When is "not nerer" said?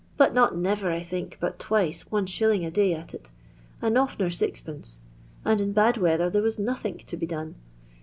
0.33-0.91